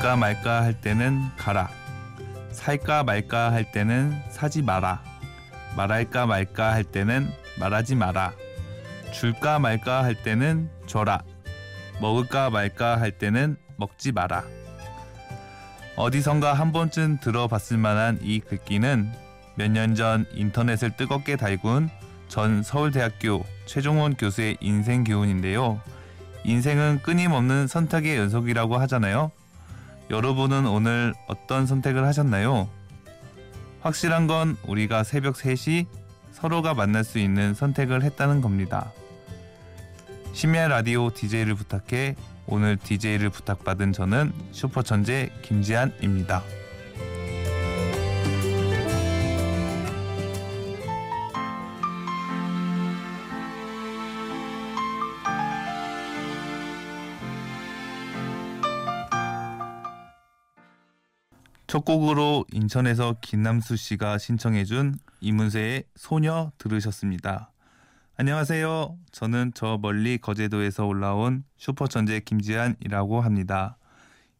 갈까 0.00 0.16
말까 0.16 0.62
할 0.62 0.72
때는 0.72 1.20
가라. 1.36 1.68
살까 2.52 3.02
말까 3.04 3.52
할 3.52 3.70
때는 3.70 4.18
사지 4.30 4.62
마라. 4.62 5.02
말할까 5.76 6.24
말까 6.24 6.72
할 6.72 6.84
때는 6.84 7.30
말하지 7.58 7.96
마라. 7.96 8.32
줄까 9.12 9.58
말까 9.58 10.02
할 10.02 10.14
때는 10.14 10.70
줘라. 10.86 11.22
먹을까 12.00 12.48
말까 12.48 12.98
할 12.98 13.10
때는 13.10 13.58
먹지 13.76 14.12
마라. 14.12 14.44
어디선가 15.96 16.54
한 16.54 16.72
번쯤 16.72 17.18
들어봤을 17.20 17.76
만한 17.76 18.18
이 18.22 18.40
글귀는 18.40 19.12
몇 19.56 19.70
년 19.70 19.94
전 19.94 20.24
인터넷을 20.32 20.96
뜨겁게 20.96 21.36
달군 21.36 21.90
전 22.28 22.62
서울대학교 22.62 23.44
최종원 23.66 24.14
교수의 24.14 24.56
인생 24.62 25.04
교훈인데요. 25.04 25.78
인생은 26.44 27.00
끊임없는 27.02 27.66
선택의 27.66 28.16
연속이라고 28.16 28.78
하잖아요. 28.78 29.30
여러분은 30.10 30.66
오늘 30.66 31.14
어떤 31.28 31.66
선택을 31.66 32.04
하셨나요? 32.04 32.68
확실한 33.80 34.26
건 34.26 34.56
우리가 34.66 35.04
새벽 35.04 35.36
3시 35.36 35.86
서로가 36.32 36.74
만날 36.74 37.04
수 37.04 37.18
있는 37.18 37.54
선택을 37.54 38.02
했다는 38.02 38.40
겁니다. 38.40 38.92
심야 40.32 40.66
라디오 40.68 41.10
DJ를 41.10 41.54
부탁해 41.54 42.16
오늘 42.46 42.76
DJ를 42.76 43.30
부탁받은 43.30 43.92
저는 43.92 44.32
슈퍼천재 44.50 45.30
김지한입니다. 45.42 46.42
첫 61.70 61.84
곡으로 61.84 62.44
인천에서 62.52 63.14
김남수 63.20 63.76
씨가 63.76 64.18
신청해준 64.18 64.98
이문세의 65.20 65.84
소녀 65.94 66.50
들으셨습니다. 66.58 67.52
안녕하세요. 68.16 68.98
저는 69.12 69.52
저 69.54 69.78
멀리 69.80 70.18
거제도에서 70.18 70.84
올라온 70.84 71.44
슈퍼천재 71.58 72.22
김지한이라고 72.24 73.20
합니다. 73.20 73.78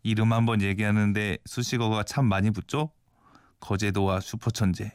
이름 0.03 0.33
한번 0.33 0.61
얘기하는데 0.61 1.39
수식어가 1.45 2.03
참 2.03 2.25
많이 2.25 2.51
붙죠? 2.51 2.91
거제도와 3.61 4.19
슈퍼천재. 4.19 4.91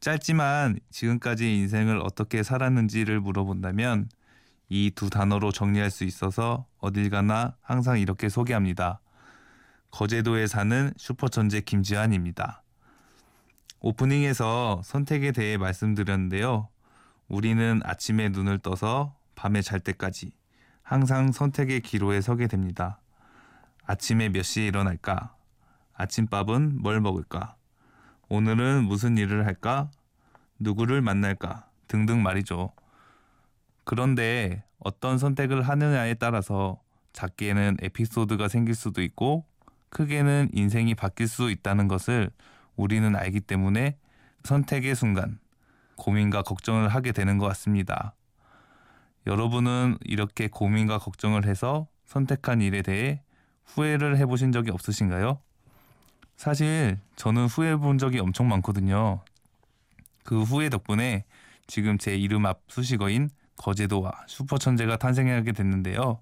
짧지만 0.00 0.80
지금까지 0.90 1.54
인생을 1.54 2.00
어떻게 2.00 2.42
살았는지를 2.42 3.20
물어본다면 3.20 4.08
이 4.70 4.90
두 4.90 5.08
단어로 5.08 5.52
정리할 5.52 5.92
수 5.92 6.02
있어서 6.02 6.66
어딜 6.78 7.10
가나 7.10 7.54
항상 7.62 8.00
이렇게 8.00 8.28
소개합니다. 8.28 8.98
거제도에 9.98 10.46
사는 10.46 10.92
슈퍼천재 10.96 11.62
김지한입니다. 11.62 12.62
오프닝에서 13.80 14.80
선택에 14.84 15.32
대해 15.32 15.56
말씀드렸는데요. 15.56 16.68
우리는 17.26 17.80
아침에 17.82 18.28
눈을 18.28 18.60
떠서 18.60 19.16
밤에 19.34 19.60
잘 19.60 19.80
때까지 19.80 20.30
항상 20.84 21.32
선택의 21.32 21.80
기로에 21.80 22.20
서게 22.20 22.46
됩니다. 22.46 23.00
아침에 23.86 24.28
몇 24.28 24.44
시에 24.44 24.68
일어날까? 24.68 25.34
아침밥은 25.94 26.80
뭘 26.80 27.00
먹을까? 27.00 27.56
오늘은 28.28 28.84
무슨 28.84 29.18
일을 29.18 29.46
할까? 29.46 29.90
누구를 30.60 31.02
만날까? 31.02 31.68
등등 31.88 32.22
말이죠. 32.22 32.70
그런데 33.82 34.62
어떤 34.78 35.18
선택을 35.18 35.62
하느냐에 35.62 36.14
따라서 36.14 36.80
작게는 37.12 37.78
에피소드가 37.82 38.46
생길 38.46 38.76
수도 38.76 39.02
있고 39.02 39.47
크게는 39.90 40.50
인생이 40.52 40.94
바뀔 40.94 41.28
수 41.28 41.50
있다는 41.50 41.88
것을 41.88 42.30
우리는 42.76 43.14
알기 43.16 43.40
때문에 43.40 43.96
선택의 44.44 44.94
순간 44.94 45.38
고민과 45.96 46.42
걱정을 46.42 46.88
하게 46.88 47.12
되는 47.12 47.38
것 47.38 47.46
같습니다. 47.48 48.14
여러분은 49.26 49.98
이렇게 50.04 50.48
고민과 50.48 50.98
걱정을 50.98 51.44
해서 51.46 51.88
선택한 52.06 52.62
일에 52.62 52.82
대해 52.82 53.22
후회를 53.66 54.16
해보신 54.16 54.52
적이 54.52 54.70
없으신가요? 54.70 55.40
사실 56.36 56.98
저는 57.16 57.46
후회해 57.46 57.76
본 57.76 57.98
적이 57.98 58.20
엄청 58.20 58.48
많거든요. 58.48 59.20
그 60.22 60.42
후회 60.42 60.68
덕분에 60.68 61.24
지금 61.66 61.98
제 61.98 62.16
이름 62.16 62.46
앞 62.46 62.60
수식어인 62.68 63.28
거제도와 63.56 64.12
슈퍼천재가 64.28 64.96
탄생하게 64.96 65.52
됐는데요. 65.52 66.20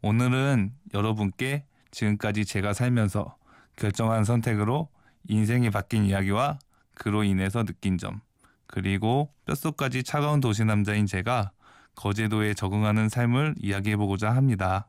오늘은 0.00 0.72
여러분께 0.94 1.64
지금까지 1.92 2.44
제가 2.44 2.72
살면서 2.72 3.36
결정한 3.76 4.24
선택으로 4.24 4.88
인생이 5.28 5.70
바뀐 5.70 6.04
이야기와 6.04 6.58
그로 6.94 7.22
인해서 7.22 7.64
느낀 7.64 7.96
점, 7.96 8.20
그리고 8.66 9.32
뼛속까지 9.46 10.02
차가운 10.02 10.40
도시 10.40 10.64
남자인 10.64 11.06
제가 11.06 11.52
거제도에 11.94 12.54
적응하는 12.54 13.08
삶을 13.08 13.54
이야기해보고자 13.58 14.34
합니다. 14.34 14.88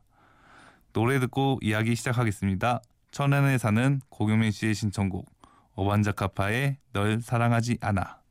노래 0.94 1.20
듣고 1.20 1.60
이야기 1.62 1.96
시작하겠습니다. 1.96 2.82
천안에 3.12 3.58
사는 3.58 4.00
고경민 4.10 4.52
씨의 4.52 4.74
신청곡 4.74 5.30
어반자카파의 5.76 6.78
널 6.94 7.22
사랑하지 7.22 7.78
않아. 7.82 8.23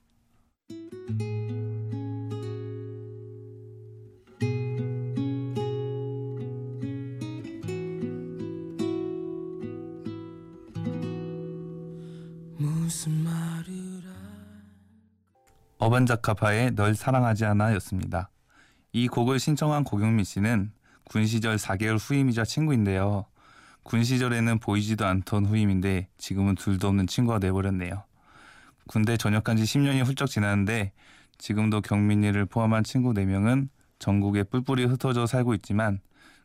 어반자카파의 15.78 16.74
널 16.74 16.94
사랑하지 16.94 17.44
않아였습니다. 17.44 18.30
이 18.92 19.08
곡을 19.08 19.38
신청한 19.38 19.84
고경민 19.84 20.24
씨는 20.24 20.72
군 21.04 21.26
시절 21.26 21.56
4개월 21.56 21.98
후임이자 21.98 22.44
친구인데요. 22.44 23.26
군 23.82 24.04
시절에는 24.04 24.58
보이지도 24.60 25.06
않던 25.06 25.46
후임인데 25.46 26.08
지금은 26.18 26.54
둘도 26.54 26.88
없는 26.88 27.06
친구가 27.06 27.38
돼버렸네요. 27.40 28.04
군대 28.86 29.16
전역한 29.16 29.56
지 29.56 29.64
10년이 29.64 30.04
훌쩍 30.04 30.26
지났는데 30.26 30.92
지금도 31.38 31.80
경민이를 31.80 32.46
포함한 32.46 32.84
친구 32.84 33.12
4명은 33.12 33.68
전국에 33.98 34.44
뿔뿔이 34.44 34.84
흩어져 34.84 35.26
살고 35.26 35.54
있지만 35.54 36.00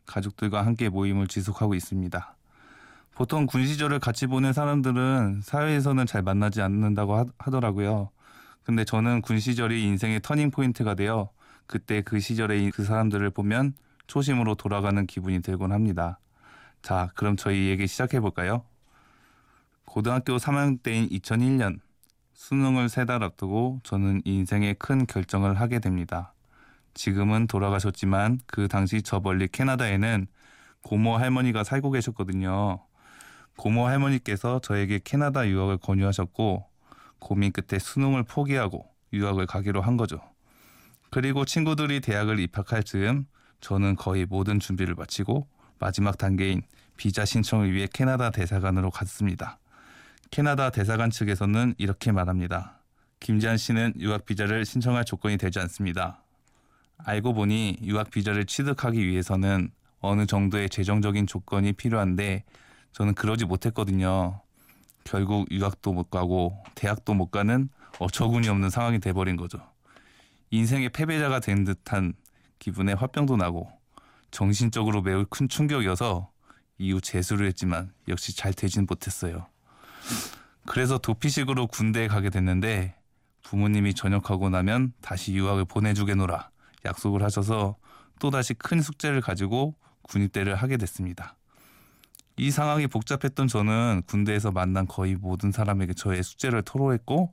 가족들과 0.06 0.64
함께 0.64 0.88
모임을 0.88 1.28
지속하고 1.28 1.74
있습니다. 1.74 2.37
보통 3.18 3.46
군 3.46 3.66
시절을 3.66 3.98
같이 3.98 4.28
보낸 4.28 4.52
사람들은 4.52 5.40
사회에서는 5.42 6.06
잘 6.06 6.22
만나지 6.22 6.62
않는다고 6.62 7.28
하더라고요. 7.36 8.10
근데 8.62 8.84
저는 8.84 9.22
군 9.22 9.40
시절이 9.40 9.82
인생의 9.82 10.20
터닝 10.22 10.52
포인트가 10.52 10.94
되어 10.94 11.28
그때 11.66 12.00
그 12.00 12.20
시절의 12.20 12.70
그 12.70 12.84
사람들을 12.84 13.28
보면 13.30 13.74
초심으로 14.06 14.54
돌아가는 14.54 15.04
기분이 15.04 15.42
들곤 15.42 15.72
합니다. 15.72 16.20
자, 16.80 17.10
그럼 17.16 17.34
저희 17.36 17.66
얘기 17.66 17.88
시작해 17.88 18.20
볼까요? 18.20 18.62
고등학교 19.84 20.36
3학년 20.36 20.80
때인 20.80 21.08
2001년 21.08 21.80
수능을 22.34 22.88
세 22.88 23.04
달 23.04 23.24
앞두고 23.24 23.80
저는 23.82 24.22
인생의 24.26 24.76
큰 24.78 25.06
결정을 25.06 25.58
하게 25.58 25.80
됩니다. 25.80 26.34
지금은 26.94 27.48
돌아가셨지만 27.48 28.38
그 28.46 28.68
당시 28.68 29.02
저 29.02 29.18
멀리 29.18 29.48
캐나다에는 29.48 30.28
고모 30.82 31.16
할머니가 31.16 31.64
살고 31.64 31.90
계셨거든요. 31.90 32.87
고모 33.58 33.88
할머니께서 33.88 34.60
저에게 34.60 35.00
캐나다 35.02 35.46
유학을 35.48 35.78
권유하셨고 35.78 36.64
고민 37.18 37.50
끝에 37.50 37.80
수능을 37.80 38.22
포기하고 38.22 38.86
유학을 39.12 39.46
가기로 39.46 39.82
한 39.82 39.96
거죠. 39.96 40.20
그리고 41.10 41.44
친구들이 41.44 42.00
대학을 42.00 42.38
입학할 42.38 42.84
즈음 42.84 43.26
저는 43.60 43.96
거의 43.96 44.26
모든 44.26 44.60
준비를 44.60 44.94
마치고 44.94 45.48
마지막 45.80 46.16
단계인 46.16 46.62
비자 46.96 47.24
신청을 47.24 47.72
위해 47.72 47.88
캐나다 47.92 48.30
대사관으로 48.30 48.90
갔습니다. 48.90 49.58
캐나다 50.30 50.70
대사관 50.70 51.10
측에서는 51.10 51.74
이렇게 51.78 52.12
말합니다. 52.12 52.78
김지한 53.18 53.56
씨는 53.56 53.94
유학 53.98 54.24
비자를 54.24 54.64
신청할 54.66 55.04
조건이 55.04 55.36
되지 55.36 55.58
않습니다. 55.58 56.22
알고 56.98 57.34
보니 57.34 57.78
유학 57.82 58.10
비자를 58.10 58.44
취득하기 58.44 59.04
위해서는 59.04 59.72
어느 59.98 60.26
정도의 60.26 60.70
재정적인 60.70 61.26
조건이 61.26 61.72
필요한데 61.72 62.44
저는 62.92 63.14
그러지 63.14 63.44
못했거든요. 63.44 64.40
결국 65.04 65.50
유학도 65.50 65.92
못 65.92 66.10
가고 66.10 66.62
대학도 66.74 67.14
못 67.14 67.30
가는 67.30 67.70
어처구니 67.98 68.48
없는 68.48 68.70
상황이 68.70 68.98
돼버린 68.98 69.36
거죠. 69.36 69.58
인생의 70.50 70.90
패배자가 70.90 71.40
된 71.40 71.64
듯한 71.64 72.14
기분에 72.58 72.92
화병도 72.92 73.36
나고 73.36 73.70
정신적으로 74.30 75.02
매우 75.02 75.24
큰 75.28 75.48
충격이어서 75.48 76.30
이후 76.78 77.00
재수를 77.00 77.46
했지만 77.46 77.92
역시 78.08 78.36
잘 78.36 78.52
되진 78.52 78.86
못했어요. 78.88 79.46
그래서 80.66 80.98
도피식으로 80.98 81.66
군대에 81.68 82.08
가게 82.08 82.28
됐는데 82.30 82.94
부모님이 83.42 83.94
전역하고 83.94 84.50
나면 84.50 84.92
다시 85.00 85.32
유학을 85.32 85.64
보내주게노라 85.64 86.50
약속을 86.84 87.22
하셔서 87.22 87.76
또다시 88.20 88.52
큰 88.54 88.82
숙제를 88.82 89.22
가지고 89.22 89.74
군입대를 90.02 90.54
하게 90.54 90.76
됐습니다. 90.76 91.37
이 92.38 92.52
상황이 92.52 92.86
복잡했던 92.86 93.48
저는 93.48 94.02
군대에서 94.06 94.52
만난 94.52 94.86
거의 94.86 95.16
모든 95.16 95.50
사람에게 95.50 95.92
저의 95.94 96.22
숙제를 96.22 96.62
토로했고 96.62 97.32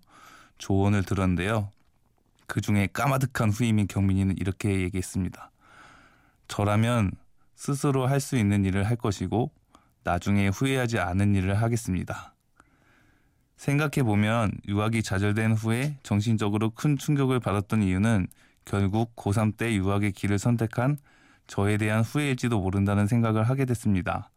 조언을 0.57 1.03
들었는데요. 1.03 1.69
그 2.47 2.59
중에 2.59 2.87
까마득한 2.91 3.51
후임인 3.51 3.87
경민이는 3.87 4.35
이렇게 4.39 4.81
얘기했습니다. 4.81 5.51
저라면 6.47 7.11
스스로 7.55 8.07
할 8.07 8.19
수 8.19 8.35
있는 8.35 8.65
일을 8.65 8.83
할 8.85 8.95
것이고 8.95 9.51
나중에 10.03 10.47
후회하지 10.47 10.99
않은 10.99 11.35
일을 11.35 11.61
하겠습니다. 11.61 12.33
생각해보면 13.57 14.51
유학이 14.67 15.03
좌절된 15.03 15.53
후에 15.53 15.97
정신적으로 16.01 16.71
큰 16.71 16.97
충격을 16.97 17.39
받았던 17.39 17.83
이유는 17.83 18.27
결국 18.65 19.15
고3 19.15 19.55
때 19.55 19.73
유학의 19.75 20.13
길을 20.13 20.39
선택한 20.39 20.97
저에 21.45 21.77
대한 21.77 22.01
후회일지도 22.03 22.59
모른다는 22.59 23.05
생각을 23.05 23.43
하게 23.43 23.65
됐습니다. 23.65 24.31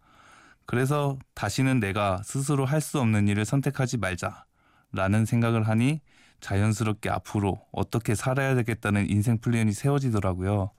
그래서 0.69 1.19
다시는 1.35 1.81
내가 1.81 2.21
스스로 2.23 2.67
할 2.67 2.83
수 2.83 3.01
없는 3.01 3.27
일을 3.27 3.47
선택하지 3.47 3.97
말자 3.97 4.45
라는 4.93 5.25
생각을 5.25 5.67
하니 5.67 6.03
자연스럽게 6.41 7.09
앞으로 7.09 7.59
어떻게 7.73 8.15
살아야 8.15 8.55
되겠다는 8.55 9.09
인생 9.09 9.39
플랜이 9.39 9.73
세워지더라고요. 9.73 10.71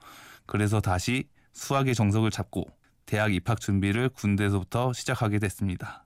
그래서 0.45 0.79
다시 0.79 1.27
수학의 1.53 1.95
정석을 1.95 2.29
잡고 2.29 2.65
대학 3.07 3.33
입학 3.33 3.59
준비를 3.59 4.09
군대에서부터 4.09 4.93
시작하게 4.93 5.39
됐습니다. 5.39 6.05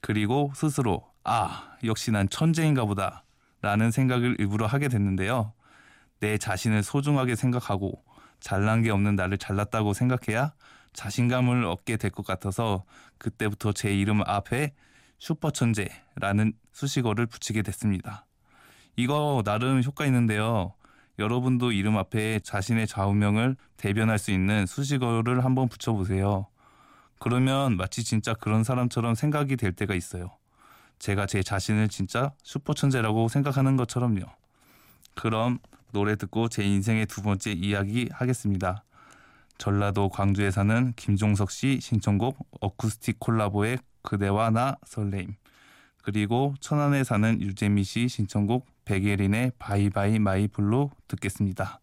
그리고 0.00 0.50
스스로 0.54 1.04
아, 1.24 1.76
역시 1.84 2.10
난 2.10 2.26
천재인가 2.30 2.86
보다 2.86 3.24
라는 3.60 3.90
생각을 3.90 4.36
일부러 4.38 4.66
하게 4.66 4.88
됐는데요. 4.88 5.52
내 6.20 6.38
자신을 6.38 6.82
소중하게 6.82 7.36
생각하고 7.36 8.02
잘난 8.40 8.80
게 8.80 8.90
없는 8.90 9.14
나를 9.14 9.36
잘났다고 9.36 9.92
생각해야 9.92 10.54
자신감을 10.94 11.64
얻게 11.64 11.96
될 11.96 12.10
것 12.10 12.24
같아서 12.24 12.84
그때부터 13.18 13.72
제 13.72 13.94
이름 13.94 14.22
앞에 14.26 14.72
슈퍼천재라는 15.18 16.54
수식어를 16.72 17.26
붙이게 17.26 17.62
됐습니다. 17.62 18.26
이거 18.96 19.42
나름 19.44 19.82
효과 19.82 20.06
있는데요. 20.06 20.74
여러분도 21.18 21.72
이름 21.72 21.96
앞에 21.96 22.40
자신의 22.40 22.86
좌우명을 22.86 23.56
대변할 23.76 24.18
수 24.18 24.30
있는 24.30 24.66
수식어를 24.66 25.44
한번 25.44 25.68
붙여보세요. 25.68 26.46
그러면 27.20 27.76
마치 27.76 28.02
진짜 28.04 28.34
그런 28.34 28.64
사람처럼 28.64 29.14
생각이 29.14 29.56
될 29.56 29.72
때가 29.72 29.94
있어요. 29.94 30.36
제가 30.98 31.26
제 31.26 31.42
자신을 31.42 31.88
진짜 31.88 32.32
슈퍼천재라고 32.42 33.28
생각하는 33.28 33.76
것처럼요. 33.76 34.22
그럼 35.14 35.58
노래 35.92 36.16
듣고 36.16 36.48
제 36.48 36.64
인생의 36.64 37.06
두 37.06 37.22
번째 37.22 37.52
이야기 37.52 38.08
하겠습니다. 38.12 38.84
전라도 39.58 40.08
광주에 40.08 40.50
사는 40.50 40.92
김종석 40.96 41.50
씨 41.50 41.80
신청곡 41.80 42.36
어쿠스틱 42.60 43.18
콜라보의 43.20 43.78
그대와 44.02 44.50
나 44.50 44.76
설레임 44.84 45.34
그리고 46.02 46.54
천안에 46.60 47.02
사는 47.04 47.40
유재미 47.40 47.84
씨 47.84 48.08
신청곡 48.08 48.66
백예린의 48.84 49.52
Bye 49.58 49.88
bye 49.88 50.18
my 50.18 50.48
blue 50.48 50.90
듣겠습니다. 51.08 51.80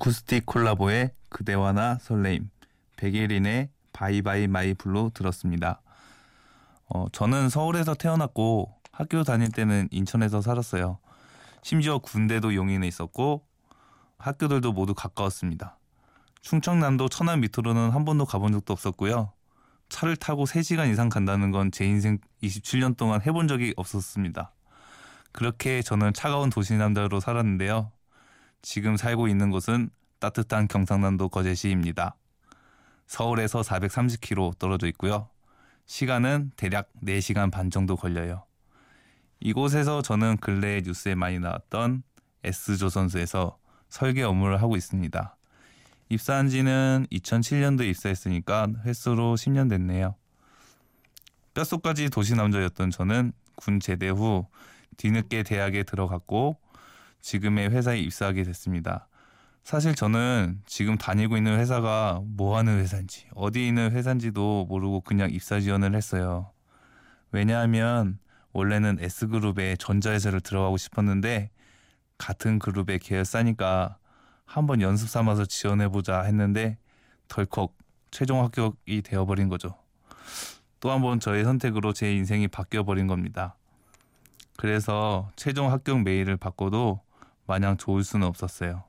어쿠스틱 0.00 0.46
콜라보의 0.46 1.10
그대와 1.28 1.72
나 1.72 1.98
설레임, 2.00 2.48
백예린의 2.96 3.68
Bye 3.92 4.19
bye 4.19 4.46
my 4.46 4.72
blue 4.72 5.10
들었습니다. 5.12 5.82
어, 6.86 7.06
저는 7.12 7.50
서울에서 7.50 7.94
태어났고 7.94 8.74
학교 8.92 9.22
다닐 9.24 9.52
때는 9.52 9.88
인천에서 9.90 10.40
살았어요. 10.40 10.98
심지어 11.62 11.98
군대도 11.98 12.54
용인에 12.54 12.88
있었고 12.88 13.44
학교들도 14.18 14.72
모두 14.72 14.94
가까웠습니다. 14.94 15.78
충청남도 16.40 17.10
천안 17.10 17.40
밑으로는 17.40 17.90
한 17.90 18.06
번도 18.06 18.24
가본 18.24 18.52
적도 18.52 18.72
없었고요. 18.72 19.32
차를 19.90 20.16
타고 20.16 20.46
3시간 20.46 20.90
이상 20.90 21.10
간다는 21.10 21.50
건 21.50 21.70
제 21.70 21.84
인생 21.84 22.18
27년 22.42 22.96
동안 22.96 23.20
해본 23.20 23.48
적이 23.48 23.74
없었습니다. 23.76 24.52
그렇게 25.32 25.82
저는 25.82 26.14
차가운 26.14 26.48
도시 26.48 26.74
남자로 26.74 27.20
살았는데요. 27.20 27.92
지금 28.62 28.96
살고 28.96 29.28
있는 29.28 29.50
곳은 29.50 29.90
따뜻한 30.18 30.68
경상남도 30.68 31.28
거제시입니다. 31.28 32.16
서울에서 33.06 33.62
430km 33.62 34.58
떨어져 34.58 34.86
있고요. 34.88 35.28
시간은 35.86 36.52
대략 36.56 36.90
4시간 37.04 37.50
반 37.50 37.70
정도 37.70 37.96
걸려요. 37.96 38.44
이곳에서 39.40 40.02
저는 40.02 40.36
근래 40.36 40.82
뉴스에 40.84 41.14
많이 41.14 41.38
나왔던 41.38 42.02
S조선소에서 42.44 43.58
설계 43.88 44.22
업무를 44.22 44.62
하고 44.62 44.76
있습니다. 44.76 45.36
입사한 46.10 46.48
지는 46.48 47.06
2007년도에 47.10 47.88
입사했으니까 47.88 48.68
횟수로 48.84 49.34
10년 49.34 49.68
됐네요. 49.70 50.14
뼛속까지 51.54 52.10
도시 52.10 52.34
남자였던 52.34 52.90
저는 52.90 53.32
군 53.56 53.80
제대 53.80 54.08
후 54.08 54.46
뒤늦게 54.96 55.42
대학에 55.42 55.82
들어갔고 55.82 56.56
지금의 57.20 57.70
회사에 57.70 57.98
입사하게 57.98 58.42
됐습니다. 58.44 59.08
사실 59.62 59.94
저는 59.94 60.62
지금 60.66 60.96
다니고 60.96 61.36
있는 61.36 61.58
회사가 61.58 62.22
뭐 62.24 62.56
하는 62.56 62.78
회사인지, 62.78 63.26
어디 63.34 63.66
있는 63.68 63.92
회사인지도 63.92 64.66
모르고 64.68 65.02
그냥 65.02 65.30
입사 65.30 65.60
지원을 65.60 65.94
했어요. 65.94 66.50
왜냐하면 67.32 68.18
원래는 68.52 68.98
S그룹에 69.00 69.76
전자회사를 69.76 70.40
들어가고 70.40 70.76
싶었는데 70.76 71.50
같은 72.18 72.58
그룹의 72.58 72.98
계열사니까 72.98 73.98
한번 74.44 74.80
연습 74.80 75.08
삼아서 75.08 75.44
지원해보자 75.44 76.22
했는데 76.22 76.78
덜컥 77.28 77.76
최종 78.10 78.42
합격이 78.42 79.02
되어버린 79.02 79.48
거죠. 79.48 79.76
또 80.80 80.90
한 80.90 81.02
번 81.02 81.20
저의 81.20 81.44
선택으로 81.44 81.92
제 81.92 82.12
인생이 82.14 82.48
바뀌어버린 82.48 83.06
겁니다. 83.06 83.56
그래서 84.56 85.30
최종 85.36 85.70
합격 85.70 86.02
메일을 86.02 86.36
받고도 86.36 87.00
마냥 87.50 87.76
좋을 87.76 88.04
수는 88.04 88.28
없었어요. 88.28 88.84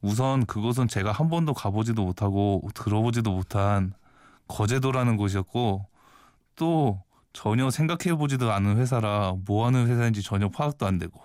우선 0.00 0.44
그곳은 0.46 0.88
제가 0.88 1.12
한 1.12 1.30
번도 1.30 1.54
가보지도 1.54 2.04
못하고 2.04 2.60
들어보지도 2.74 3.30
못한 3.30 3.94
거제도라는 4.48 5.16
곳이었고 5.16 5.86
또 6.56 7.02
전혀 7.32 7.70
생각해보지도 7.70 8.52
않은 8.52 8.78
회사라 8.78 9.36
뭐 9.46 9.66
하는 9.66 9.86
회사인지 9.86 10.22
전혀 10.22 10.48
파악도 10.48 10.86
안 10.86 10.98
되고 10.98 11.22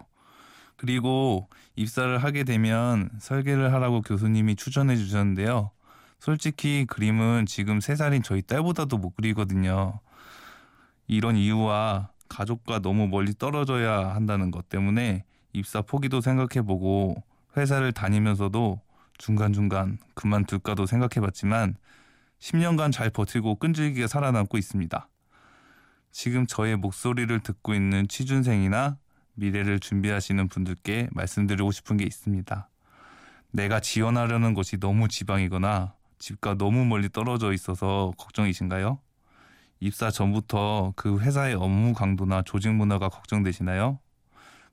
그리고 0.75 1.49
입사를 1.75 2.15
하게 2.19 2.43
되면 2.43 3.09
설계를 3.19 3.73
하라고 3.73 4.01
교수님이 4.01 4.55
추천해 4.55 4.95
주셨는데요. 4.95 5.71
솔직히 6.19 6.85
그림은 6.87 7.47
지금 7.47 7.81
세살인 7.81 8.21
저희 8.21 8.43
딸보다도 8.43 8.99
못 8.99 9.15
그리거든요. 9.15 9.99
이런 11.07 11.35
이유와 11.35 12.11
가족과 12.29 12.79
너무 12.79 13.07
멀리 13.07 13.33
떨어져야 13.33 14.13
한다는 14.13 14.51
것 14.51 14.69
때문에 14.69 15.23
입사 15.53 15.81
포기도 15.81 16.21
생각해보고 16.21 17.23
회사를 17.57 17.91
다니면서도 17.91 18.81
중간중간 19.17 19.97
그만둘까도 20.13 20.85
생각해봤지만 20.85 21.75
10년간 22.39 22.91
잘 22.91 23.09
버티고 23.09 23.55
끈질기게 23.55 24.07
살아남고 24.07 24.57
있습니다. 24.57 25.09
지금 26.11 26.47
저의 26.47 26.75
목소리를 26.77 27.37
듣고 27.41 27.73
있는 27.73 28.07
취준생이나 28.07 28.97
미래를 29.33 29.79
준비하시는 29.79 30.47
분들께 30.47 31.09
말씀드리고 31.11 31.71
싶은 31.71 31.97
게 31.97 32.05
있습니다. 32.05 32.69
내가 33.51 33.79
지원하려는 33.79 34.53
곳이 34.53 34.79
너무 34.79 35.07
지방이거나 35.07 35.93
집과 36.19 36.55
너무 36.55 36.85
멀리 36.85 37.09
떨어져 37.09 37.53
있어서 37.53 38.13
걱정이신가요? 38.17 38.99
입사 39.79 40.11
전부터 40.11 40.93
그 40.95 41.19
회사의 41.19 41.55
업무 41.55 41.93
강도나 41.93 42.41
조직 42.41 42.73
문화가 42.73 43.07
걱정되시나요? 43.09 43.99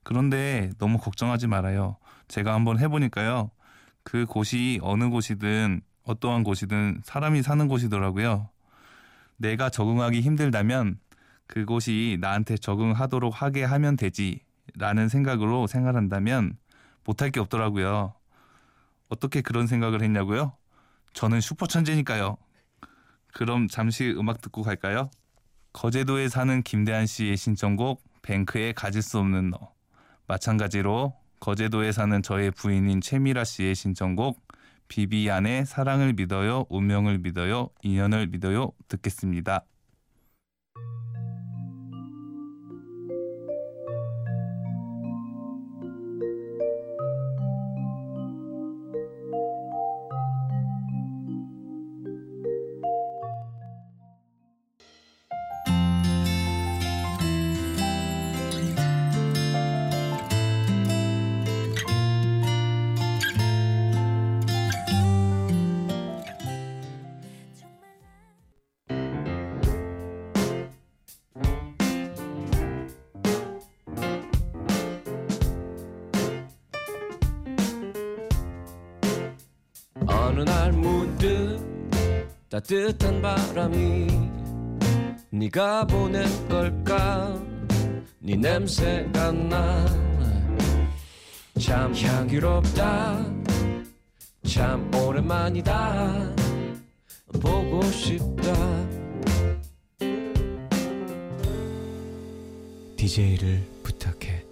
그런데 0.07 0.71
너무 0.79 0.99
걱정하지 0.99 1.49
말아요. 1.49 1.97
제가 2.29 2.55
한번 2.55 2.79
해보니까요. 2.79 3.51
그 4.05 4.25
곳이 4.25 4.79
어느 4.81 5.11
곳이든 5.11 5.81
어떠한 6.05 6.45
곳이든 6.45 7.01
사람이 7.03 7.43
사는 7.43 7.67
곳이더라고요. 7.67 8.49
내가 9.37 9.69
적응하기 9.69 10.21
힘들다면 10.21 11.01
그곳이 11.49 12.19
나한테 12.21 12.57
적응하도록 12.57 13.43
하게 13.43 13.65
하면 13.65 13.97
되지 13.97 14.45
라는 14.77 15.09
생각으로 15.09 15.67
생각한다면 15.67 16.57
못할 17.03 17.33
게 17.33 17.41
없더라고요. 17.41 18.15
어떻게 19.09 19.41
그런 19.41 19.67
생각을 19.67 20.03
했냐고요? 20.03 20.53
저는 21.15 21.41
슈퍼천재니까요. 21.41 22.37
그럼 23.35 23.67
잠시 23.67 24.15
음악 24.17 24.41
듣고 24.41 24.63
갈까요? 24.63 25.11
거제도에 25.73 26.29
사는 26.29 26.63
김대한 26.63 27.07
씨의 27.07 27.37
신청곡 27.37 28.05
뱅크의 28.23 28.73
가질 28.73 29.03
수 29.03 29.19
없는 29.19 29.51
너 29.51 29.75
마찬가지로 30.26 31.14
거제도에 31.40 31.92
사는 31.92 32.23
저의 32.23 32.50
부인인 32.50 33.00
최미라 33.00 33.45
씨의 33.45 33.75
신청곡 33.75 34.40
비비안의 34.88 35.66
사랑을 35.66 36.12
믿어요, 36.12 36.66
운명을 36.68 37.18
믿어요, 37.18 37.71
인연을 37.83 38.28
믿어요 38.28 38.73
듣겠습니다. 38.88 39.64
따뜻한 82.61 83.21
바람이 83.21 84.07
네가 85.31 85.87
보낸 85.87 86.27
걸까? 86.49 87.39
네 88.21 88.37
냄새가 88.37 89.33
나 89.33 90.07
참 91.59 91.95
향기롭다. 91.95 93.25
참 94.47 94.95
오랜만이다. 94.95 96.35
보고 97.41 97.83
싶다. 97.83 98.53
DJ를 102.97 103.67
부탁해. 103.83 104.45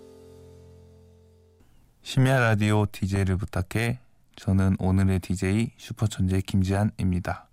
심야 2.03 2.41
라디오 2.41 2.87
DJ를 2.91 3.37
부탁해. 3.37 4.01
저는 4.37 4.77
오늘의 4.79 5.21
DJ 5.21 5.73
슈퍼천재 5.77 6.41
김지한입니다. 6.41 7.49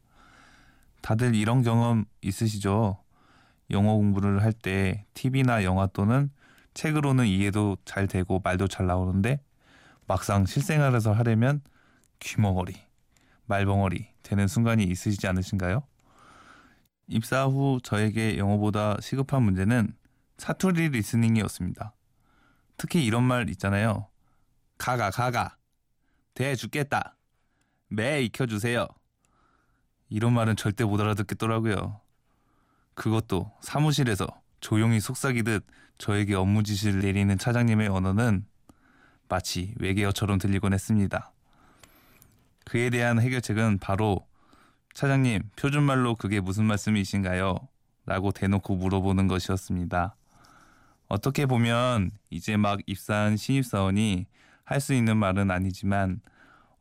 다들 1.02 1.36
이런 1.36 1.64
경험 1.64 2.06
있으시죠? 2.22 3.04
영어 3.72 3.94
공부를 3.96 4.44
할 4.44 4.54
때 4.54 5.06
TV나 5.14 5.64
영화 5.64 5.88
또는 5.88 6.30
책으로는 6.74 7.26
이해도 7.28 7.78
잘 7.86 8.08
되고 8.08 8.40
말도 8.44 8.68
잘 8.68 8.86
나오는데 8.86 9.42
막상 10.08 10.46
실생활에서 10.46 11.14
하려면 11.14 11.62
귀머거리, 12.20 12.76
말벙어리 13.46 14.08
되는 14.24 14.48
순간이 14.48 14.84
있으시지 14.84 15.28
않으신가요? 15.28 15.84
입사 17.08 17.46
후 17.46 17.80
저에게 17.84 18.38
영어보다 18.38 18.98
시급한 19.02 19.44
문제는 19.44 19.94
사투리 20.38 20.90
리스닝이었습니다. 20.90 21.94
특히 22.78 23.06
이런 23.06 23.24
말 23.24 23.50
있잖아요. 23.50 24.08
가가 24.78 25.12
가가 25.12 25.58
대 26.34 26.56
죽겠다. 26.56 27.18
매 27.90 28.22
익혀주세요. 28.24 28.88
이런 30.12 30.34
말은 30.34 30.58
절대 30.58 30.84
못 30.84 31.00
알아듣겠더라고요. 31.00 32.02
그것도 32.96 33.50
사무실에서 33.62 34.28
조용히 34.60 35.00
속삭이듯 35.00 35.66
저에게 35.98 36.36
업무 36.36 36.64
지시를 36.64 37.00
내리는 37.00 37.36
차장님의 37.38 37.88
언어는 37.88 38.46
마치 39.30 39.74
외계어처럼 39.80 40.38
들리곤 40.38 40.74
했습니다. 40.74 41.32
그에 42.66 42.90
대한 42.90 43.22
해결책은 43.22 43.80
바로 43.80 44.28
차장님 44.94 45.44
표준말로 45.56 46.16
그게 46.16 46.42
무슨 46.42 46.66
말씀이신가요? 46.66 47.56
라고 48.06 48.32
대놓고 48.34 48.76
물어보는 48.76 49.30
것이었습니다. 49.30 50.18
어떻게 51.08 51.46
보면 51.46 52.12
이제 52.30 52.58
막 52.58 52.80
입사한 52.86 53.38
신입사원이 53.38 54.26
할 54.66 54.82
수 54.82 54.94
있는 54.94 55.18
말은 55.18 55.52
아니지만 55.52 56.22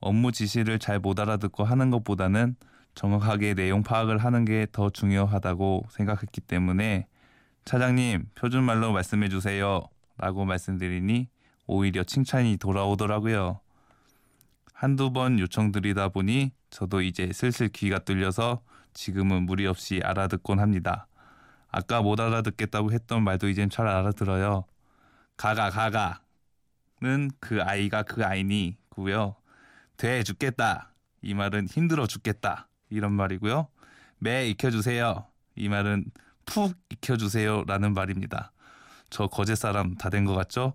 업무 0.01 0.33
지시를 0.33 0.81
잘 0.81 0.99
못 0.99 1.21
알아듣고 1.21 1.63
하는 1.65 1.91
것보다는 1.91 2.57
정확하게 3.01 3.55
내용 3.55 3.83
파악을 3.83 4.19
하는 4.19 4.45
게 4.45 4.67
더 4.73 4.91
중요하다고 4.91 5.87
생각했기 5.89 6.43
때문에 6.43 7.07
차장님 7.65 8.27
표준말로 8.35 8.93
말씀해 8.93 9.31
주세요 9.31 9.81
라고 10.19 10.45
말씀드리니 10.45 11.31
오히려 11.67 12.05
칭찬이 12.05 12.59
돌아오더라고요. 12.59 13.61
한두 14.75 15.13
번 15.13 15.39
요청드리다 15.39 16.11
보니 16.11 16.53
저도 16.69 17.01
이제 17.01 17.33
슬슬 17.33 17.69
귀가 17.69 18.01
뚫려서 18.01 18.61
지금은 18.93 19.45
무리 19.45 19.67
없이 19.67 20.03
알아듣곤 20.05 20.59
합니다. 20.61 21.07
아까 21.69 22.03
못 22.03 22.21
알아듣겠다고 22.21 22.93
했던 22.93 23.25
말도 23.25 23.49
이젠 23.49 23.71
잘 23.71 23.89
알아들어요. 23.89 24.67
가가 25.39 25.71
가가는 25.71 27.31
그 27.41 27.63
아이가 27.63 28.03
그 28.03 28.27
아이니고요. 28.27 29.37
돼 29.97 30.23
죽겠다 30.23 30.93
이 31.23 31.33
말은 31.33 31.67
힘들어 31.67 32.07
죽겠다 32.07 32.70
이런 32.91 33.13
말이고요. 33.13 33.69
매 34.19 34.49
익혀주세요 34.49 35.27
이 35.57 35.69
말은 35.69 36.07
푹 36.47 36.75
익혀주세요라는 36.91 37.95
말입니다. 37.95 38.53
저 39.11 39.27
거제 39.27 39.55
사람 39.55 39.95
다 39.97 40.11
된 40.11 40.25
것 40.25 40.35
같죠? 40.35 40.75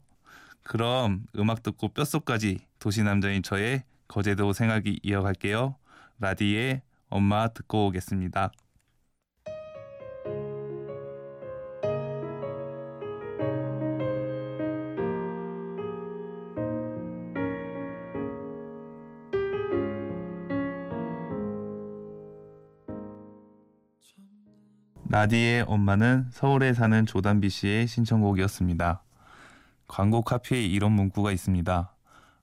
그럼 0.63 1.25
음악 1.37 1.61
듣고 1.63 1.89
뼛속까지 1.89 2.59
도시 2.79 3.03
남자인 3.03 3.43
저의 3.43 3.83
거제도 4.07 4.51
생각이 4.53 4.99
이어갈게요. 5.03 5.75
라디의 6.19 6.81
엄마 7.09 7.47
듣고 7.49 7.87
오겠습니다. 7.87 8.51
라디의 25.15 25.63
엄마는 25.69 26.27
서울에 26.29 26.73
사는 26.73 27.05
조단비 27.05 27.49
씨의 27.49 27.87
신청곡이었습니다. 27.87 29.01
광고 29.87 30.21
카피에 30.21 30.61
이런 30.61 30.91
문구가 30.91 31.31
있습니다. 31.31 31.95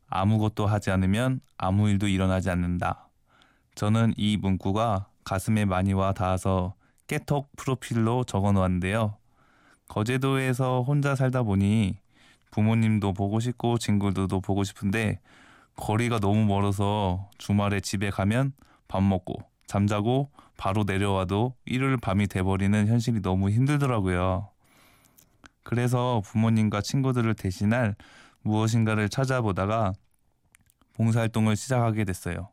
아무것도 0.09 0.67
하지 0.67 0.91
않으면 0.91 1.41
아무 1.59 1.91
일도 1.91 2.09
일어나지 2.09 2.49
않는다. 2.49 3.11
저는 3.75 4.15
이 4.17 4.39
문구가 4.39 5.07
가슴에 5.23 5.67
많이 5.67 5.93
와 5.93 6.15
닿아서 6.15 6.73
깨톡 7.09 7.55
프로필로 7.57 8.25
적어 8.25 8.53
놓았는데요. 8.53 9.19
거제도에서 9.89 10.81
혼자 10.81 11.15
살다 11.15 11.43
보니 11.43 11.99
부모님도 12.53 13.13
보고 13.13 13.39
싶고 13.39 13.77
친구들도 13.77 14.41
보고 14.41 14.65
싶은데 14.65 15.21
거리가 15.77 16.21
너무 16.21 16.47
멀어서 16.47 17.29
주말에 17.37 17.81
집에 17.81 18.09
가면 18.09 18.55
밥 18.89 19.03
먹고 19.03 19.52
잠자고 19.67 20.31
바로 20.57 20.85
내려와도 20.85 21.55
일요일 21.65 21.97
밤이 21.97 22.27
돼버리는 22.27 22.87
현실이 22.87 23.23
너무 23.23 23.51
힘들더라고요. 23.51 24.49
그래서 25.63 26.23
부모님과 26.25 26.81
친구들을 26.81 27.35
대신할 27.35 27.97
무엇인가를 28.43 29.09
찾아보다가 29.09 29.93
봉사활동을 30.95 31.57
시작하게 31.57 32.05
됐어요. 32.05 32.49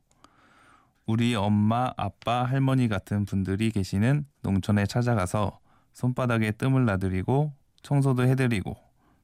우리 1.06 1.34
엄마, 1.36 1.92
아빠, 1.98 2.44
할머니 2.44 2.88
같은 2.88 3.26
분들이 3.26 3.72
계시는 3.72 4.26
농촌에 4.44 4.86
찾아가서 4.86 5.60
손바닥에 5.94 6.52
뜸을 6.52 6.86
놔드리고 6.86 7.52
청소도 7.82 8.24
해드리고 8.28 8.78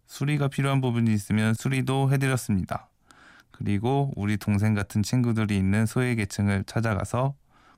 수리가 0.08 0.48
필요한 0.48 0.82
부분이 0.82 1.14
있으면 1.14 1.54
수리도 1.54 2.12
해드렸습니다. 2.12 2.90
그리고 3.52 4.12
우리 4.16 4.38
동생 4.38 4.74
같은 4.74 5.04
친구들이 5.04 5.56
있는 5.58 5.86
소외계층을 5.86 6.66
찾아가서 6.66 7.36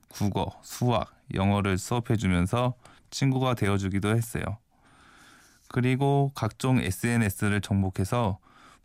국어, 0.08 0.50
수학, 0.62 1.14
영어를 1.34 1.78
수업해주면서 1.78 2.74
친구가 3.10 3.54
되어주기도 3.54 4.14
했어요. 4.16 4.42
그리고 5.68 6.32
각종 6.34 6.78
SNS를 6.78 7.60
정복해서 7.60 8.38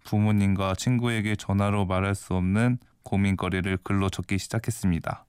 부모님과 0.04 0.76
친구에게 0.76 1.36
전화로 1.36 1.86
말할 1.86 2.14
수 2.14 2.34
없는 2.36 2.78
고민거리를 3.04 3.78
글로 3.84 4.10
적기 4.10 4.38
시작했습니다. 4.38 5.26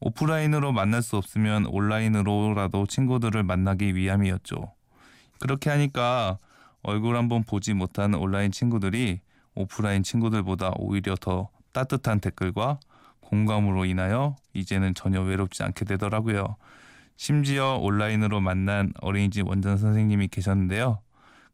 오프라인으로 0.00 0.72
만날 0.72 1.02
수 1.02 1.16
없으면 1.16 1.66
온라인으로라도 1.66 2.86
친구들을 2.86 3.42
만나기 3.42 3.94
위함이었죠. 3.94 4.72
그렇게 5.38 5.70
하니까 5.70 6.38
얼굴 6.82 7.16
한번 7.16 7.42
보지 7.42 7.74
못한 7.74 8.14
온라인 8.14 8.52
친구들이 8.52 9.20
오프라인 9.54 10.02
친구들보다 10.02 10.72
오히려 10.76 11.14
더 11.16 11.48
따뜻한 11.72 12.20
댓글과 12.20 12.78
공감으로 13.24 13.84
인하여 13.84 14.36
이제는 14.52 14.94
전혀 14.94 15.20
외롭지 15.20 15.62
않게 15.62 15.84
되더라고요. 15.84 16.56
심지어 17.16 17.76
온라인으로 17.76 18.40
만난 18.40 18.92
어린이집 19.00 19.46
원장 19.46 19.76
선생님이 19.76 20.28
계셨는데요. 20.28 21.00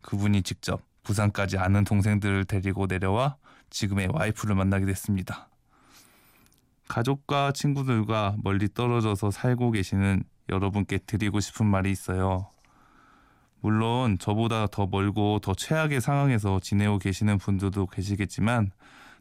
그분이 0.02 0.42
직접 0.42 0.82
부산까지 1.02 1.58
아는 1.58 1.84
동생들을 1.84 2.44
데리고 2.44 2.86
내려와 2.86 3.36
지금의 3.70 4.08
와이프를 4.12 4.54
만나게 4.54 4.86
됐습니다. 4.86 5.48
가족과 6.88 7.52
친구들과 7.52 8.36
멀리 8.42 8.68
떨어져서 8.72 9.30
살고 9.30 9.70
계시는 9.70 10.24
여러분께 10.48 10.98
드리고 10.98 11.40
싶은 11.40 11.66
말이 11.66 11.90
있어요. 11.90 12.50
물론 13.60 14.18
저보다 14.18 14.66
더 14.66 14.86
멀고 14.86 15.38
더 15.40 15.54
최악의 15.54 16.00
상황에서 16.00 16.58
지내고 16.60 16.98
계시는 16.98 17.38
분들도 17.38 17.86
계시겠지만 17.86 18.72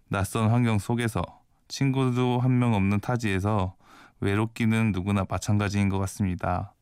낯선 0.08 0.50
환경 0.50 0.80
속에서 0.80 1.22
친구도 1.70 2.40
한 2.40 2.52
명 2.60 2.74
없는 2.74 3.00
타지에서 3.00 3.76
외롭기는 4.20 4.92
누구나 4.92 5.26
마찬가지인 5.30 5.88
것 5.88 5.98
같습니다. 6.00 6.74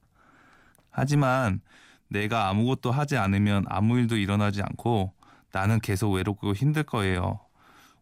하지만 0.89 1.61
내가 2.07 2.47
아무것도 2.49 2.91
하지 2.91 3.17
않으면 3.17 3.65
아무 3.67 3.99
일도 3.99 4.17
일어나지 4.17 4.63
않고 4.63 5.13
나는 5.51 5.79
계속 5.79 6.11
외롭고 6.13 6.53
힘들 6.53 6.83
거예요. 6.83 7.39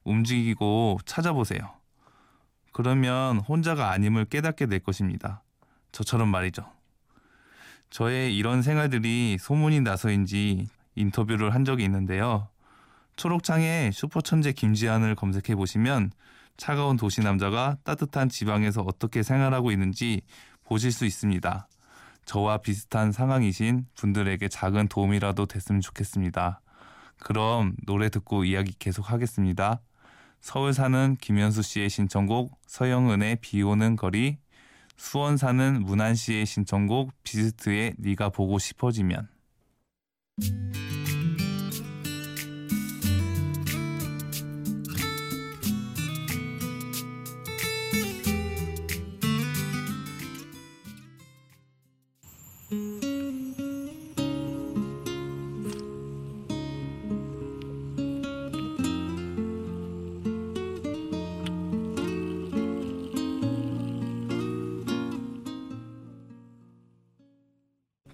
움직이고 0.04 1.00
찾아보세요. 1.06 1.74
그러면 2.72 3.40
혼자가 3.40 3.92
아님을 3.92 4.26
깨닫게 4.26 4.68
될 4.68 4.80
것입니다. 4.80 5.44
저처럼 5.92 6.30
말이죠. 6.30 6.72
저의 7.90 8.38
이런 8.38 8.62
생활들이 8.62 9.38
소문이 9.40 9.82
나서인지 9.82 10.68
인터뷰를 10.96 11.54
한 11.54 11.66
적이 11.66 11.86
있는데요. 11.86 12.48
초록창에 13.16 13.92
슈퍼천재 13.94 14.54
김지한을 14.54 15.16
검색해 15.16 15.56
보시면 15.56 16.12
차가운 16.58 16.98
도시 16.98 17.22
남자가 17.22 17.78
따뜻한 17.84 18.30
지방에서 18.30 18.82
어떻게 18.82 19.24
생활하고 19.24 19.72
있는지 19.72 20.22
보실 20.64 20.92
수 20.92 21.06
있습니다. 21.06 21.68
저와 22.26 22.58
비슷한 22.58 23.12
상황이신 23.12 23.86
분들에게 23.96 24.48
작은 24.48 24.88
도움이라도 24.88 25.46
됐으면 25.46 25.82
좋겠습니다. 25.82 26.62
그럼 27.20 27.76
노래 27.86 28.10
듣고 28.10 28.44
이야기 28.44 28.74
계속 28.78 29.12
하겠습니다. 29.12 29.82
서울 30.42 30.74
사는 30.74 31.16
김현수 31.20 31.62
씨의 31.62 31.90
신청곡 31.90 32.60
서영은의 32.68 33.38
비 33.42 33.62
오는 33.64 33.96
거리 33.96 34.38
수원 34.98 35.38
사는 35.38 35.82
문한 35.82 36.16
씨의 36.16 36.46
신청곡 36.46 37.12
비스트의 37.24 37.96
네가 37.98 38.30
보고 38.30 38.60
싶어지면 38.60 39.28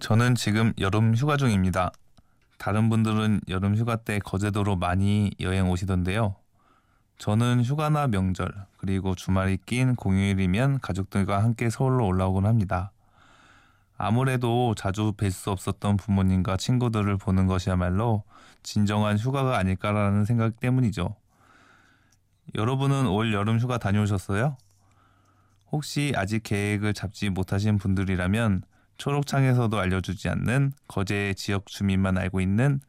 저는 0.02 0.34
지금 0.34 0.74
여름 0.80 1.14
휴가 1.14 1.38
중입니다. 1.38 1.92
다른 2.58 2.90
분들은 2.90 3.42
여름 3.50 3.76
휴가 3.76 3.98
때 3.98 4.18
거제도로 4.18 4.76
많이 4.76 5.30
여행 5.40 5.70
오시던데요. 5.70 6.36
저는 7.20 7.64
휴가나 7.64 8.08
명절 8.08 8.52
그리고 8.78 9.14
주말이 9.14 9.60
낀 9.64 9.96
공휴일이면 9.96 10.80
가족들과 10.80 11.44
함께 11.44 11.70
서울로 11.70 12.08
올라오곤 12.08 12.48
합니다. 12.48 12.92
아무래도 13.96 14.74
자주 14.76 15.14
뵐 15.16 15.30
수 15.30 15.52
없었던 15.52 15.98
부모님과 15.98 16.58
친구들을 16.58 17.18
보는 17.18 17.46
것이야말로 17.46 18.24
진정한 18.64 19.20
휴가가 19.20 19.60
아닐까라는 19.60 20.26
생각 20.26 20.60
때문이죠. 20.60 21.16
여러분은 22.56 23.06
올 23.06 23.34
여름 23.34 23.60
휴가 23.60 23.78
다녀오셨어요? 23.78 24.58
혹시 25.72 26.12
아직 26.16 26.42
계획을 26.42 26.96
잡지 26.96 27.30
못하신 27.30 27.78
분들이라면 27.78 28.64
초록창에서도 29.02 29.80
알려주지 29.80 30.30
않는 30.30 30.74
거제 30.88 31.34
지역 31.36 31.66
주민만 31.66 32.20
알고 32.20 32.40
있는 32.40 32.80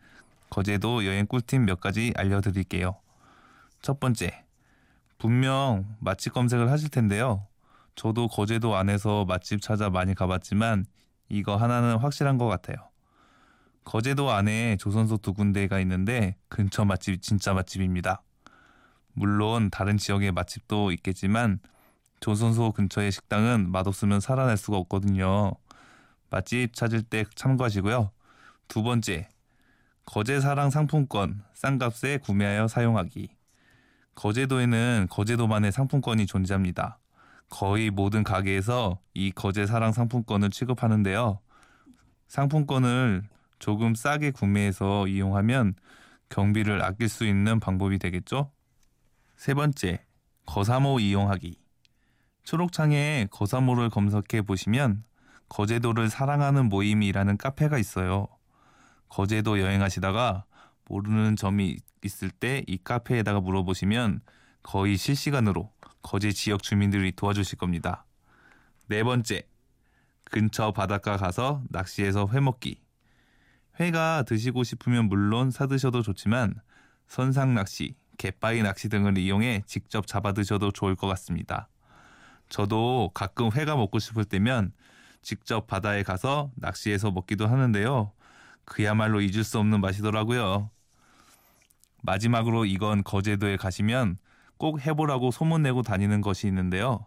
거제도 0.51 1.07
여행 1.07 1.25
꿀팁 1.25 1.63
몇 1.63 1.81
가지 1.81 2.13
알려드릴게요. 2.15 2.97
첫 3.81 3.99
번째, 3.99 4.45
분명 5.17 5.97
맛집 6.01 6.35
검색을 6.35 6.71
하실 6.71 6.91
텐데요. 6.91 7.47
저도 7.95 8.29
거제도 8.29 8.77
안에서 8.77 9.25
맛집 9.25 9.63
찾아 9.63 9.89
많이 9.89 10.15
가봤지만 10.15 10.85
이거 11.31 11.57
하나는 11.57 11.97
확실한 11.97 12.37
것 12.37 12.47
같아요. 12.47 12.77
거제도 13.83 14.31
안에 14.31 14.77
조선소 14.77 15.17
두 15.17 15.33
군데가 15.33 15.81
있는데 15.81 16.37
근처 16.51 16.85
맛집 16.85 17.23
진짜 17.23 17.55
맛집입니다. 17.55 18.23
물론 19.15 19.71
다른 19.71 19.97
지역의 19.97 20.33
맛집도 20.33 20.93
있겠지만 20.93 21.59
조선소 22.21 22.73
근처의 22.73 23.11
식당은 23.11 23.73
맛없으면 23.73 24.21
살아날 24.21 24.59
수가 24.59 24.77
없거든요. 24.77 25.55
맛집 26.33 26.75
찾을 26.75 27.03
때 27.03 27.25
참고하시고요. 27.35 28.11
두 28.67 28.83
번째, 28.83 29.29
거제사랑 30.07 30.71
상품권 30.71 31.45
싼 31.53 31.79
값에 31.79 32.17
구매하여 32.17 32.69
사용하기. 32.69 33.29
거제도에는 34.15 35.09
거제도만의 35.11 35.73
상품권이 35.73 36.27
존재합니다. 36.27 36.99
거의 37.51 37.91
모든 37.91 38.25
가게에서 38.25 38.99
이 39.13 39.31
거제사랑 39.31 39.93
상품권을 39.93 40.49
취급하는데요. 40.49 41.39
상품권을 42.29 43.25
조금 43.59 43.95
싸게 43.95 44.31
구매해서 44.31 45.07
이용하면 45.07 45.75
경비를 46.31 46.83
아낄 46.83 47.11
수 47.11 47.27
있는 47.27 47.61
방법이 47.61 47.99
되겠죠? 47.99 48.51
세 49.37 49.53
번째, 49.53 50.03
거사모 50.47 50.99
이용하기. 50.99 51.61
초록창에 52.45 53.29
거사모를 53.31 53.91
검색해 53.91 54.43
보시면 54.43 55.05
거제도를 55.53 56.09
사랑하는 56.09 56.71
모임이라는 56.71 57.37
카페가 57.37 57.77
있어요. 57.77 58.27
거제도 59.11 59.61
여행하시다가 59.61 60.47
모르는 60.87 61.37
점이 61.37 61.77
있을 62.03 62.31
때 62.31 62.65
이 62.67 62.79
카페에다가 62.83 63.41
물어보시면 63.41 64.23
거의 64.63 64.97
실시간으로 64.97 65.71
거제 66.01 66.33
지역 66.33 66.63
주민들이 66.63 67.13
도와주실 67.13 67.59
겁니다. 67.59 68.07
네 68.89 69.05
번째, 69.05 69.43
근처 70.25 70.73
바닷가 70.73 71.19
가서 71.19 71.63
낚시해서 71.69 72.27
회 72.33 72.41
먹기. 72.41 72.81
회가 73.79 74.23
드시고 74.23 74.65
싶으면 74.65 75.05
물론 75.05 75.51
사드셔도 75.51 76.01
좋지만 76.01 76.55
선상 77.07 77.53
낚시, 77.53 77.95
갯바위 78.17 78.63
낚시 78.63 78.89
등을 78.89 79.19
이용해 79.19 79.65
직접 79.67 80.07
잡아 80.07 80.33
드셔도 80.33 80.71
좋을 80.71 80.97
것 80.97 81.09
같습니다. 81.09 81.69
저도 82.49 83.11
가끔 83.13 83.51
회가 83.53 83.77
먹고 83.77 83.99
싶을 83.99 84.25
때면 84.25 84.73
직접 85.23 85.67
바다에 85.67 86.03
가서 86.03 86.51
낚시해서 86.57 87.11
먹기도 87.11 87.47
하는데요. 87.47 88.13
그야말로 88.65 89.21
잊을 89.21 89.45
수 89.45 89.59
없는 89.59 89.81
맛이더라고요. 89.81 90.71
마지막으로 92.03 92.65
이건 92.65 93.05
거제도에 93.05 93.57
가시면 93.57 94.19
꼭 94.57 94.85
해보라고 94.85 95.31
소문내고 95.31 95.83
다니는 95.83 96.21
것이 96.21 96.47
있는데요. 96.49 97.07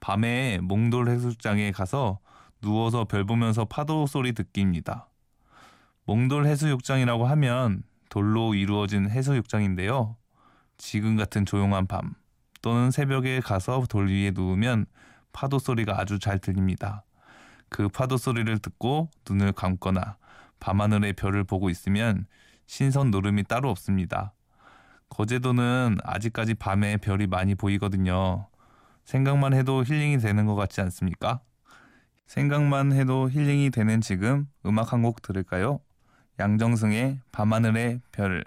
밤에 0.00 0.58
몽돌 0.62 1.08
해수욕장에 1.08 1.70
가서 1.72 2.18
누워서 2.60 3.04
별 3.04 3.24
보면서 3.24 3.64
파도 3.64 4.06
소리 4.06 4.32
듣기입니다. 4.32 5.08
몽돌 6.04 6.46
해수욕장이라고 6.46 7.26
하면 7.26 7.82
돌로 8.08 8.54
이루어진 8.54 9.08
해수욕장인데요. 9.08 10.16
지금 10.76 11.16
같은 11.16 11.46
조용한 11.46 11.86
밤 11.86 12.14
또는 12.60 12.90
새벽에 12.90 13.40
가서 13.40 13.84
돌 13.88 14.08
위에 14.08 14.32
누우면 14.34 14.86
파도 15.32 15.58
소리가 15.58 16.00
아주 16.00 16.18
잘 16.18 16.38
들립니다. 16.38 17.04
그 17.72 17.88
파도 17.88 18.16
소리를 18.16 18.56
듣고 18.58 19.10
눈을 19.28 19.52
감거나 19.52 20.16
밤하늘의 20.60 21.14
별을 21.14 21.42
보고 21.44 21.70
있으면 21.70 22.26
신선 22.66 23.10
노름이 23.10 23.44
따로 23.44 23.70
없습니다. 23.70 24.34
거제도는 25.08 25.98
아직까지 26.04 26.54
밤에 26.54 26.96
별이 26.98 27.26
많이 27.26 27.54
보이거든요. 27.54 28.46
생각만 29.04 29.52
해도 29.54 29.82
힐링이 29.84 30.18
되는 30.18 30.46
것 30.46 30.54
같지 30.54 30.80
않습니까? 30.82 31.40
생각만 32.26 32.92
해도 32.92 33.28
힐링이 33.28 33.70
되는 33.70 34.00
지금 34.00 34.46
음악 34.64 34.92
한 34.92 35.02
곡 35.02 35.20
들을까요? 35.22 35.80
양정승의 36.38 37.20
밤하늘의 37.32 38.00
별. 38.12 38.44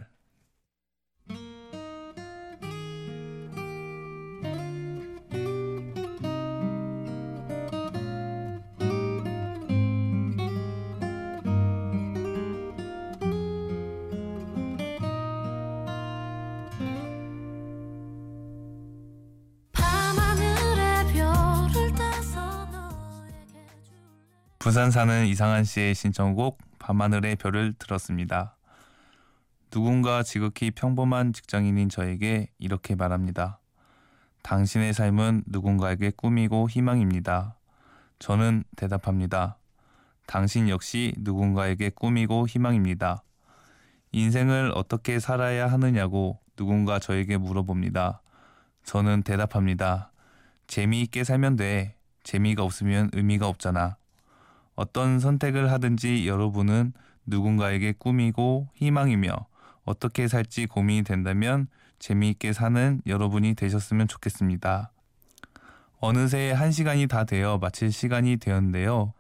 부산 24.65 24.89
사는 24.89 25.28
이상한 25.28 25.63
씨의 25.63 25.93
신청곡 25.93 26.58
밤하늘의 26.80 27.36
별을 27.36 27.75
들었습니다. 27.78 28.58
누군가 29.69 30.23
지극히 30.23 30.71
평범한 30.71 31.34
직장인인 31.34 31.88
저에게 31.88 32.49
이렇게 32.58 32.95
말합니다. 32.95 33.60
당신의 34.41 34.95
삶은 34.95 35.43
누군가에게 35.45 36.10
꿈이고 36.10 36.67
희망입니다. 36.67 37.58
저는 38.17 38.63
대답합니다. 38.75 39.60
당신 40.25 40.67
역시 40.67 41.13
누군가에게 41.19 41.91
꿈이고 41.91 42.47
희망입니다. 42.47 43.21
인생을 44.13 44.71
어떻게 44.73 45.19
살아야 45.19 45.71
하느냐고 45.71 46.39
누군가 46.56 46.97
저에게 46.97 47.38
물어봅니다. 47.38 48.19
저는 48.84 49.21
대답합니다. 49.21 50.12
재미있게 50.65 51.23
살면 51.23 51.56
돼. 51.56 51.97
재미가 52.23 52.63
없으면 52.63 53.12
의미가 53.13 53.47
없잖아. 53.47 53.97
어떤 54.76 55.20
선택을 55.20 55.72
하든지 55.72 56.28
여러분은 56.28 56.94
누군가에게 57.26 57.94
꿈이고 57.98 58.70
희망이며 58.76 59.48
어떻게 59.84 60.28
살지 60.28 60.68
고민이 60.68 61.04
된다면 61.04 61.68
재미있게 62.00 62.54
사는 62.54 63.02
여러분이 63.06 63.56
되셨으면 63.56 64.08
좋겠습니다. 64.08 64.92
어느새 66.00 66.52
한 66.52 66.72
시간이 66.72 67.08
다 67.08 67.24
되어 67.24 67.58
마칠 67.58 67.92
시간이 67.92 68.38
되었는데요. 68.38 69.14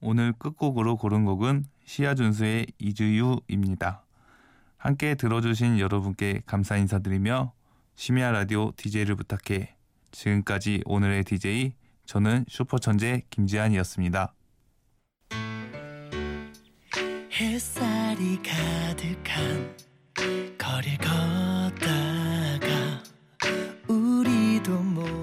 오늘 0.00 0.32
끝곡으로 0.32 0.96
고른 0.96 1.24
곡은 1.24 1.64
시아준수의 1.84 2.66
이주유입니다. 2.78 4.04
함께 4.76 5.14
들어주신 5.14 5.78
여러분께 5.78 6.42
감사 6.46 6.76
인사드리며 6.76 7.52
심야 7.94 8.30
라디오 8.32 8.72
DJ를 8.76 9.14
부탁해 9.14 9.76
지금까지 10.10 10.82
오늘의 10.86 11.24
DJ 11.24 11.74
저는 12.06 12.46
슈퍼천재 12.48 13.22
김지한이었습니다. 13.30 14.34
햇살이 17.40 18.38
가득한 18.42 19.74
거리를 20.58 20.98
걷다가 20.98 22.68
우리도 23.88 24.70
모르 24.72 25.19